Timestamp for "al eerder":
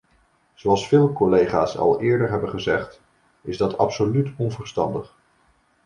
1.77-2.29